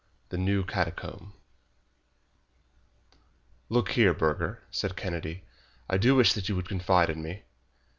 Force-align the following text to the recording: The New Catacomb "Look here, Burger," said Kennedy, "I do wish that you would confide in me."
The 0.29 0.37
New 0.39 0.63
Catacomb 0.63 1.33
"Look 3.69 3.89
here, 3.91 4.15
Burger," 4.15 4.63
said 4.71 4.95
Kennedy, 4.95 5.43
"I 5.87 5.99
do 5.99 6.15
wish 6.15 6.33
that 6.33 6.49
you 6.49 6.55
would 6.55 6.67
confide 6.67 7.11
in 7.11 7.21
me." 7.21 7.43